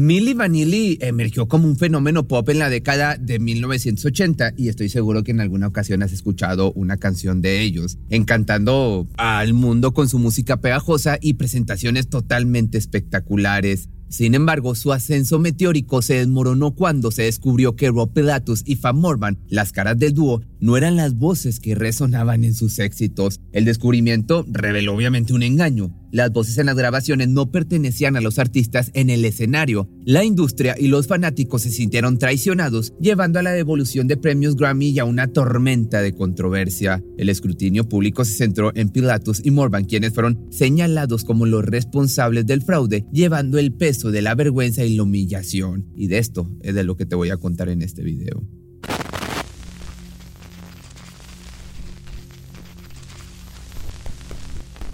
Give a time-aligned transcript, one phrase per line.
[0.00, 5.22] Milli Vanilli emergió como un fenómeno pop en la década de 1980 y estoy seguro
[5.22, 10.18] que en alguna ocasión has escuchado una canción de ellos, encantando al mundo con su
[10.18, 13.90] música pegajosa y presentaciones totalmente espectaculares.
[14.10, 18.96] Sin embargo, su ascenso meteórico se desmoronó cuando se descubrió que Rob Pilatus y Fab
[18.96, 23.40] Morvan, las caras del dúo, no eran las voces que resonaban en sus éxitos.
[23.52, 25.96] El descubrimiento reveló obviamente un engaño.
[26.12, 29.88] Las voces en las grabaciones no pertenecían a los artistas en el escenario.
[30.04, 34.88] La industria y los fanáticos se sintieron traicionados, llevando a la devolución de premios Grammy
[34.88, 37.02] y a una tormenta de controversia.
[37.16, 42.44] El escrutinio público se centró en Pilatus y Morvan, quienes fueron señalados como los responsables
[42.44, 45.86] del fraude, llevando el peso de la vergüenza y la humillación.
[45.94, 48.42] Y de esto es de lo que te voy a contar en este video.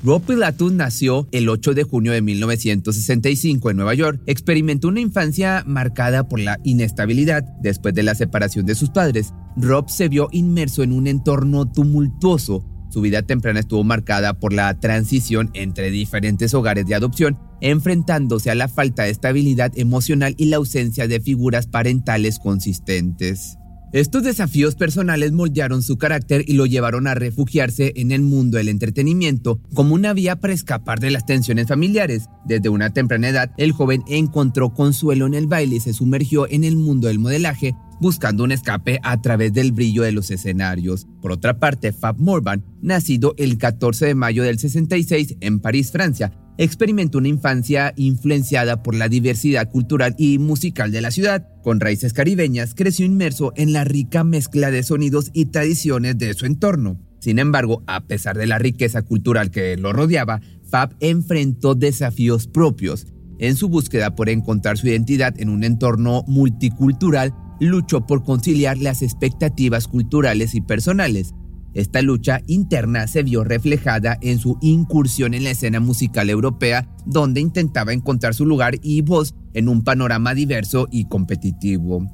[0.07, 4.21] Rob Pilatus nació el 8 de junio de 1965 en Nueva York.
[4.27, 9.35] Experimentó una infancia marcada por la inestabilidad después de la separación de sus padres.
[9.57, 12.65] Rob se vio inmerso en un entorno tumultuoso.
[12.89, 18.55] Su vida temprana estuvo marcada por la transición entre diferentes hogares de adopción, enfrentándose a
[18.55, 23.59] la falta de estabilidad emocional y la ausencia de figuras parentales consistentes.
[23.93, 28.69] Estos desafíos personales moldearon su carácter y lo llevaron a refugiarse en el mundo del
[28.69, 32.29] entretenimiento como una vía para escapar de las tensiones familiares.
[32.45, 36.65] Desde una temprana edad, el joven encontró consuelo en el baile y se sumergió en
[36.65, 41.07] el mundo del modelaje, buscando un escape a través del brillo de los escenarios.
[41.23, 46.33] Por otra parte, Fab Morvan, nacido el 14 de mayo del 66 en París, Francia,
[46.59, 51.49] experimentó una infancia influenciada por la diversidad cultural y musical de la ciudad.
[51.63, 56.47] Con raíces caribeñas, creció inmerso en la rica mezcla de sonidos y tradiciones de su
[56.47, 57.01] entorno.
[57.21, 63.07] Sin embargo, a pesar de la riqueza cultural que lo rodeaba, Fab enfrentó desafíos propios.
[63.39, 69.03] En su búsqueda por encontrar su identidad en un entorno multicultural, luchó por conciliar las
[69.03, 71.35] expectativas culturales y personales,
[71.77, 77.43] esta lucha interna se vio reflejada en su incursión en la escena musical europea, donde
[77.43, 82.07] intentaba encontrar su lugar y voz en un panorama diverso y competitivo.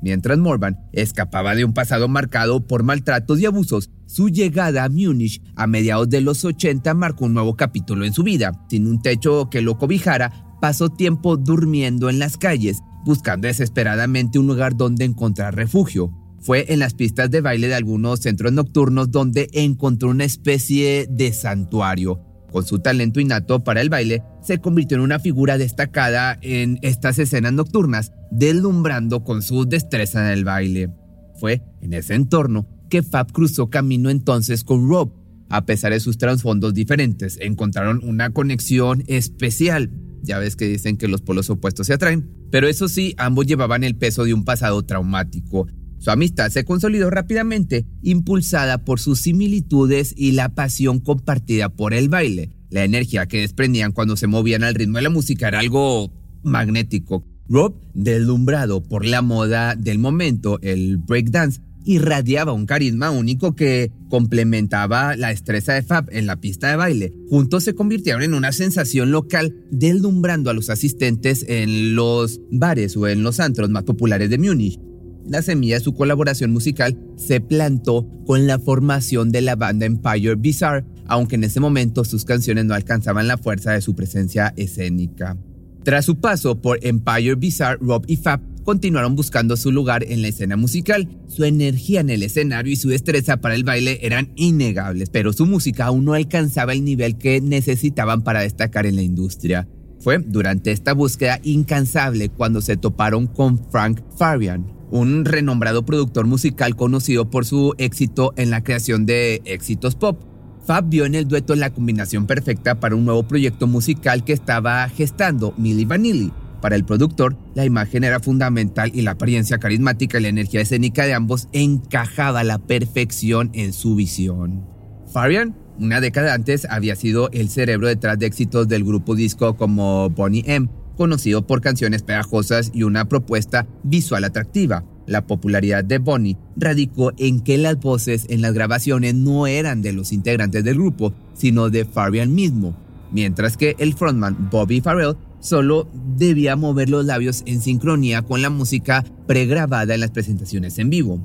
[0.00, 5.42] Mientras Morvan escapaba de un pasado marcado por maltratos y abusos, su llegada a Múnich
[5.56, 8.52] a mediados de los 80 marcó un nuevo capítulo en su vida.
[8.70, 14.46] Sin un techo que lo cobijara, pasó tiempo durmiendo en las calles, buscando desesperadamente un
[14.46, 19.48] lugar donde encontrar refugio fue en las pistas de baile de algunos centros nocturnos donde
[19.52, 22.20] encontró una especie de santuario.
[22.50, 27.18] Con su talento innato para el baile, se convirtió en una figura destacada en estas
[27.18, 30.90] escenas nocturnas, deslumbrando con su destreza en el baile.
[31.38, 35.12] Fue en ese entorno que Fab cruzó camino entonces con Rob.
[35.48, 39.90] A pesar de sus trasfondos diferentes, encontraron una conexión especial.
[40.22, 42.30] Ya ves que dicen que los polos opuestos se atraen.
[42.50, 45.66] Pero eso sí, ambos llevaban el peso de un pasado traumático.
[45.98, 52.08] Su amistad se consolidó rápidamente, impulsada por sus similitudes y la pasión compartida por el
[52.08, 52.50] baile.
[52.70, 56.12] La energía que desprendían cuando se movían al ritmo de la música era algo
[56.42, 57.24] magnético.
[57.48, 65.14] Rob, deslumbrado por la moda del momento, el breakdance, irradiaba un carisma único que complementaba
[65.14, 67.12] la destreza de Fab en la pista de baile.
[67.28, 73.06] Juntos se convirtieron en una sensación local, deslumbrando a los asistentes en los bares o
[73.06, 74.80] en los antros más populares de Múnich
[75.28, 80.34] la semilla de su colaboración musical se plantó con la formación de la banda Empire
[80.36, 85.36] Bizarre, aunque en ese momento sus canciones no alcanzaban la fuerza de su presencia escénica.
[85.84, 90.28] Tras su paso por Empire Bizarre, Rob y Fab continuaron buscando su lugar en la
[90.28, 91.08] escena musical.
[91.28, 95.46] Su energía en el escenario y su destreza para el baile eran innegables, pero su
[95.46, 99.68] música aún no alcanzaba el nivel que necesitaban para destacar en la industria.
[100.00, 106.76] Fue durante esta búsqueda incansable cuando se toparon con Frank Farian, un renombrado productor musical
[106.76, 110.20] conocido por su éxito en la creación de éxitos pop.
[110.66, 114.88] Fab vio en el dueto la combinación perfecta para un nuevo proyecto musical que estaba
[114.88, 116.32] gestando Milli Vanilli.
[116.60, 121.04] Para el productor, la imagen era fundamental y la apariencia carismática y la energía escénica
[121.04, 124.66] de ambos encajaba a la perfección en su visión.
[125.12, 130.10] Farian, una década antes, había sido el cerebro detrás de éxitos del grupo disco como
[130.10, 134.84] Bonnie M, conocido por canciones pegajosas y una propuesta visual atractiva.
[135.06, 139.92] La popularidad de Bonnie radicó en que las voces en las grabaciones no eran de
[139.92, 142.76] los integrantes del grupo, sino de Fabian mismo,
[143.12, 148.50] mientras que el frontman Bobby Farrell solo debía mover los labios en sincronía con la
[148.50, 151.20] música pregrabada en las presentaciones en vivo.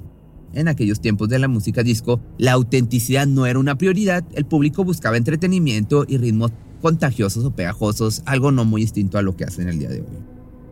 [0.53, 4.83] En aquellos tiempos de la música disco, la autenticidad no era una prioridad, el público
[4.83, 9.69] buscaba entretenimiento y ritmos contagiosos o pegajosos, algo no muy distinto a lo que hacen
[9.69, 10.07] el día de hoy.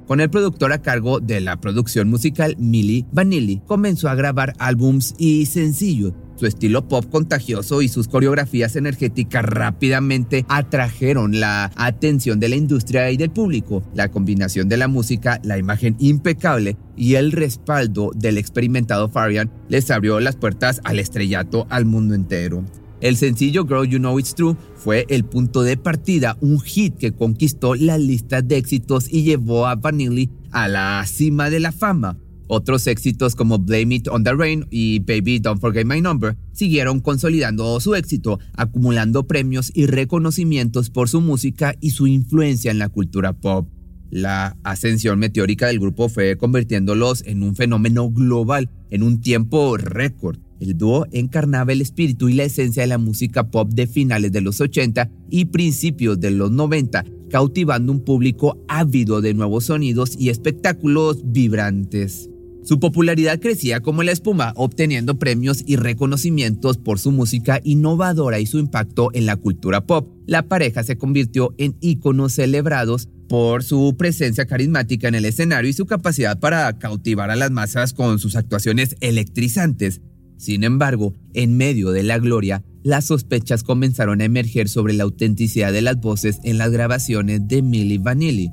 [0.08, 5.14] Con el productor a cargo de la producción musical Milli Vanilli, comenzó a grabar álbums
[5.20, 12.48] y sencillos su estilo pop contagioso y sus coreografías energéticas rápidamente atrajeron la atención de
[12.48, 13.84] la industria y del público.
[13.94, 19.92] La combinación de la música, la imagen impecable y el respaldo del experimentado Farian les
[19.92, 22.64] abrió las puertas al estrellato al mundo entero.
[23.02, 27.14] El sencillo Girl You Know It's True fue el punto de partida, un hit que
[27.14, 32.18] conquistó la lista de éxitos y llevó a Vanilli a la cima de la fama.
[32.48, 37.00] Otros éxitos como Blame It on the Rain y Baby Don't Forget My Number siguieron
[37.00, 42.90] consolidando su éxito, acumulando premios y reconocimientos por su música y su influencia en la
[42.90, 43.70] cultura pop.
[44.10, 50.40] La ascensión meteórica del grupo fue convirtiéndolos en un fenómeno global en un tiempo récord.
[50.60, 54.42] El dúo encarnaba el espíritu y la esencia de la música pop de finales de
[54.42, 60.30] los 80 y principios de los 90, cautivando un público ávido de nuevos sonidos y
[60.30, 62.30] espectáculos vibrantes.
[62.62, 68.46] Su popularidad crecía como la espuma, obteniendo premios y reconocimientos por su música innovadora y
[68.46, 70.10] su impacto en la cultura pop.
[70.28, 75.74] La pareja se convirtió en íconos celebrados por su presencia carismática en el escenario y
[75.74, 80.02] su capacidad para cautivar a las masas con sus actuaciones electrizantes.
[80.40, 85.74] Sin embargo, en medio de la gloria, las sospechas comenzaron a emerger sobre la autenticidad
[85.74, 88.50] de las voces en las grabaciones de Milli Vanilli,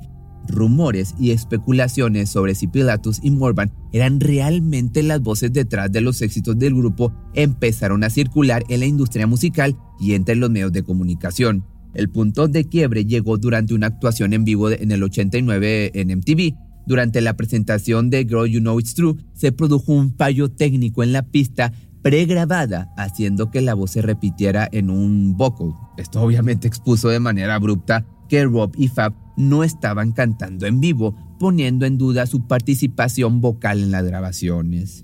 [0.49, 6.21] rumores y especulaciones sobre si Pilatus y Morvan eran realmente las voces detrás de los
[6.21, 10.83] éxitos del grupo empezaron a circular en la industria musical y entre los medios de
[10.83, 11.65] comunicación.
[11.93, 16.66] El punto de quiebre llegó durante una actuación en vivo en el 89 en MTV.
[16.87, 21.11] Durante la presentación de Girl You Know It's True, se produjo un fallo técnico en
[21.11, 25.73] la pista pregrabada, haciendo que la voz se repitiera en un vocal.
[25.97, 31.13] Esto obviamente expuso de manera abrupta que Rob y Fab no estaban cantando en vivo,
[31.37, 35.03] poniendo en duda su participación vocal en las grabaciones.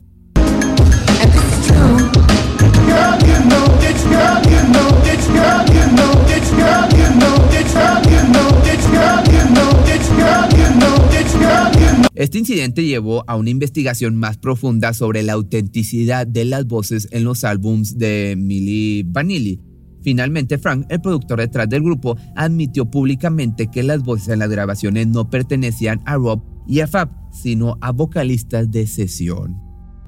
[12.24, 17.26] Este incidente llevó a una investigación más profunda sobre la autenticidad de las voces en
[17.26, 19.60] los álbums de Milli Vanilli,
[20.02, 25.08] Finalmente, Frank, el productor detrás del grupo, admitió públicamente que las voces en las grabaciones
[25.08, 29.58] no pertenecían a Rob y a Fab, sino a vocalistas de sesión.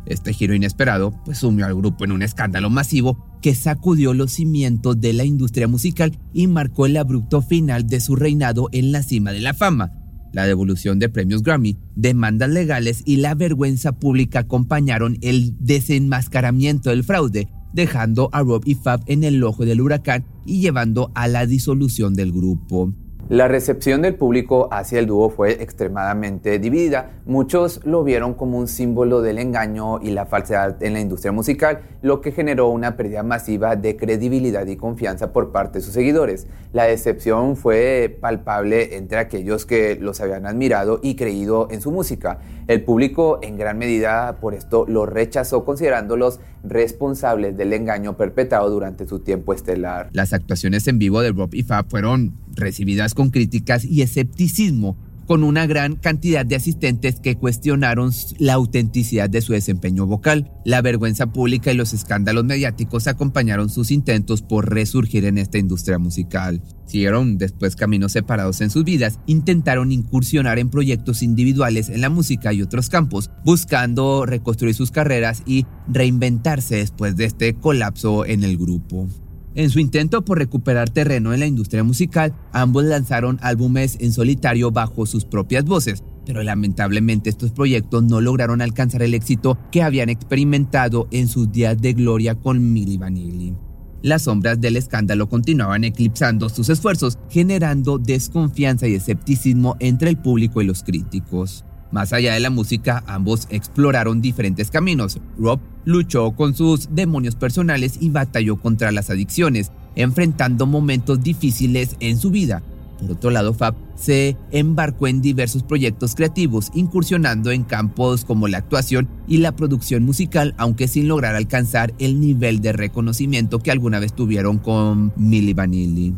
[0.06, 5.02] Este giro inesperado pues sumió al grupo en un escándalo masivo que sacudió los cimientos
[5.02, 9.34] de la industria musical y marcó el abrupto final de su reinado en la cima
[9.34, 10.05] de la fama.
[10.36, 17.06] La devolución de premios Grammy, demandas legales y la vergüenza pública acompañaron el desenmascaramiento del
[17.06, 21.46] fraude, dejando a Rob y Fab en el ojo del huracán y llevando a la
[21.46, 22.94] disolución del grupo.
[23.28, 27.10] La recepción del público hacia el dúo fue extremadamente dividida.
[27.26, 31.80] Muchos lo vieron como un símbolo del engaño y la falsedad en la industria musical,
[32.04, 36.46] lo que generó una pérdida masiva de credibilidad y confianza por parte de sus seguidores.
[36.72, 42.38] La decepción fue palpable entre aquellos que los habían admirado y creído en su música.
[42.68, 49.08] El público en gran medida por esto lo rechazó considerándolos responsables del engaño perpetrado durante
[49.08, 50.10] su tiempo estelar.
[50.14, 55.44] Las actuaciones en vivo de Rob y Fab fueron recibidas con críticas y escepticismo, con
[55.44, 60.52] una gran cantidad de asistentes que cuestionaron la autenticidad de su desempeño vocal.
[60.66, 65.98] La vergüenza pública y los escándalos mediáticos acompañaron sus intentos por resurgir en esta industria
[65.98, 66.62] musical.
[66.86, 72.54] Siguieron después caminos separados en sus vidas, intentaron incursionar en proyectos individuales en la música
[72.54, 78.58] y otros campos, buscando reconstruir sus carreras y reinventarse después de este colapso en el
[78.58, 79.08] grupo.
[79.56, 84.70] En su intento por recuperar terreno en la industria musical, ambos lanzaron álbumes en solitario
[84.70, 90.10] bajo sus propias voces, pero lamentablemente estos proyectos no lograron alcanzar el éxito que habían
[90.10, 93.56] experimentado en sus días de gloria con Milli Vanilli.
[94.02, 100.62] Las sombras del escándalo continuaban eclipsando sus esfuerzos, generando desconfianza y escepticismo entre el público
[100.62, 101.64] y los críticos.
[101.92, 105.18] Más allá de la música, ambos exploraron diferentes caminos.
[105.38, 112.18] Rob luchó con sus demonios personales y batalló contra las adicciones, enfrentando momentos difíciles en
[112.18, 112.62] su vida.
[113.00, 118.60] Por otro lado, Fab se embarcó en diversos proyectos creativos, incursionando en campos como la
[118.60, 124.00] actuación y la producción musical, aunque sin lograr alcanzar el nivel de reconocimiento que alguna
[124.00, 126.14] vez tuvieron con Milli Vanilli.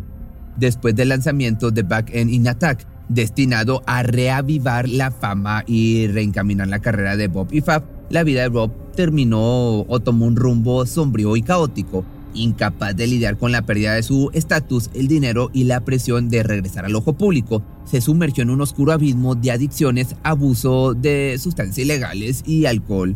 [0.55, 6.67] Después del lanzamiento de Back End in Attack, destinado a reavivar la fama y reencaminar
[6.67, 10.85] la carrera de Bob y Fab, la vida de Rob terminó o tomó un rumbo
[10.85, 12.03] sombrío y caótico.
[12.33, 16.43] Incapaz de lidiar con la pérdida de su estatus, el dinero y la presión de
[16.43, 21.85] regresar al ojo público, se sumergió en un oscuro abismo de adicciones, abuso de sustancias
[21.85, 23.15] ilegales y alcohol.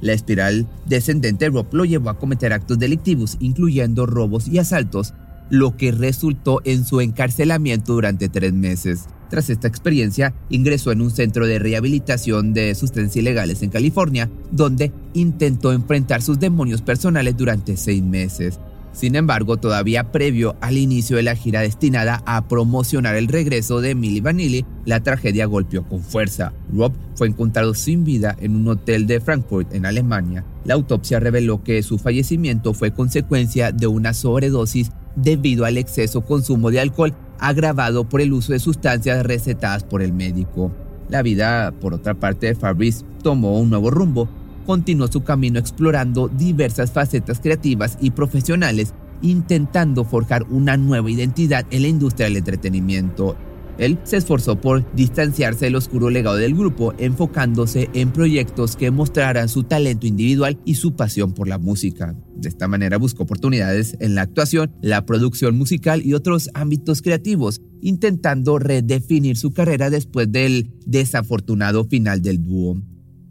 [0.00, 5.14] La espiral descendente de Rob lo llevó a cometer actos delictivos, incluyendo robos y asaltos,
[5.48, 9.06] lo que resultó en su encarcelamiento durante tres meses.
[9.28, 14.92] Tras esta experiencia, ingresó en un centro de rehabilitación de sustancias ilegales en California, donde
[15.14, 18.60] intentó enfrentar sus demonios personales durante seis meses.
[18.96, 23.94] Sin embargo, todavía previo al inicio de la gira destinada a promocionar el regreso de
[23.94, 26.54] Milli Vanilli, la tragedia golpeó con fuerza.
[26.72, 30.46] Rob fue encontrado sin vida en un hotel de Frankfurt, en Alemania.
[30.64, 36.70] La autopsia reveló que su fallecimiento fue consecuencia de una sobredosis debido al exceso consumo
[36.70, 40.72] de alcohol agravado por el uso de sustancias recetadas por el médico.
[41.08, 44.28] La vida, por otra parte, de Fabrice tomó un nuevo rumbo
[44.66, 51.82] continuó su camino explorando diversas facetas creativas y profesionales, intentando forjar una nueva identidad en
[51.82, 53.36] la industria del entretenimiento.
[53.78, 59.48] Él se esforzó por distanciarse del oscuro legado del grupo, enfocándose en proyectos que mostraran
[59.48, 62.14] su talento individual y su pasión por la música.
[62.34, 67.60] De esta manera buscó oportunidades en la actuación, la producción musical y otros ámbitos creativos,
[67.80, 72.76] intentando redefinir su carrera después del desafortunado final del dúo.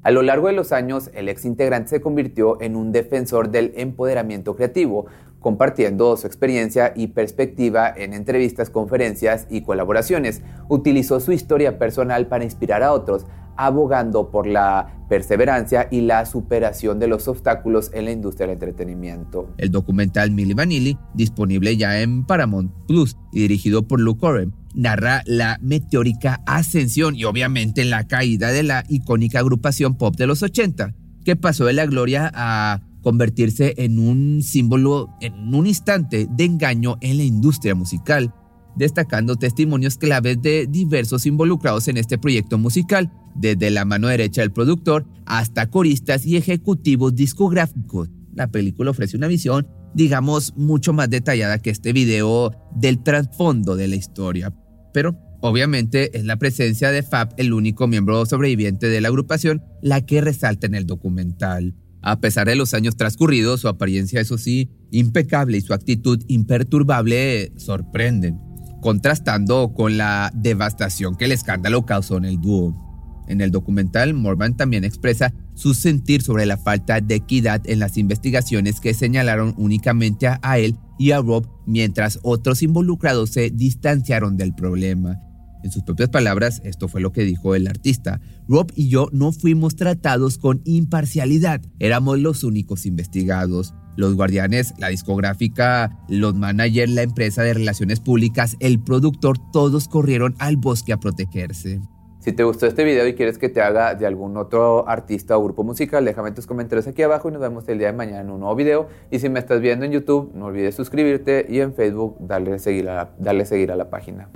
[0.06, 3.74] A lo largo de los años, el ex integrante se convirtió en un defensor del
[3.76, 5.08] empoderamiento creativo,
[5.46, 10.42] compartiendo su experiencia y perspectiva en entrevistas, conferencias y colaboraciones.
[10.70, 16.98] Utilizó su historia personal para inspirar a otros, abogando por la perseverancia y la superación
[16.98, 19.54] de los obstáculos en la industria del entretenimiento.
[19.60, 25.22] El documental Milli Vanilli, disponible ya en Paramount Plus y dirigido por Luke Oren, narra
[25.28, 30.96] la meteórica ascensión y obviamente la caída de la icónica agrupación pop de los 80,
[31.24, 36.98] que pasó de la gloria a convertirse en un símbolo en un instante de engaño
[37.02, 38.34] en la industria musical,
[38.76, 44.52] destacando testimonios claves de diversos involucrados en este proyecto musical, desde la mano derecha del
[44.52, 48.10] productor hasta coristas y ejecutivos discográficos.
[48.34, 53.88] La película ofrece una visión, digamos, mucho más detallada que este video del trasfondo de
[53.88, 54.52] la historia,
[54.94, 60.04] pero obviamente es la presencia de Fab el único miembro sobreviviente de la agrupación la
[60.08, 61.76] que resalta en el documental.
[62.06, 67.52] A pesar de los años transcurridos, su apariencia, eso sí, impecable y su actitud imperturbable
[67.58, 68.40] sorprenden,
[68.80, 73.26] contrastando con la devastación que el escándalo causó en el dúo.
[73.28, 77.98] En el documental, Morvan también expresa su sentir sobre la falta de equidad en las
[77.98, 84.54] investigaciones que señalaron únicamente a él y a Rob mientras otros involucrados se distanciaron del
[84.54, 85.25] problema.
[85.66, 88.22] En sus propias palabras, esto fue lo que dijo el artista.
[88.48, 93.74] Rob y yo no fuimos tratados con imparcialidad, éramos los únicos investigados.
[93.98, 100.36] Los guardianes, la discográfica, los managers, la empresa de relaciones públicas, el productor, todos corrieron
[100.38, 101.82] al bosque a protegerse.
[102.20, 105.44] Si te gustó este video y quieres que te haga de algún otro artista o
[105.44, 108.30] grupo musical, déjame tus comentarios aquí abajo y nos vemos el día de mañana en
[108.30, 108.88] un nuevo video.
[109.10, 112.88] Y si me estás viendo en YouTube, no olvides suscribirte y en Facebook darle seguir
[112.88, 114.30] a, darle seguir a la página.